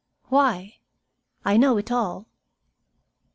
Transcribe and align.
"Why? 0.29 0.77
I 1.45 1.57
know 1.57 1.77
it 1.77 1.91
all." 1.91 2.25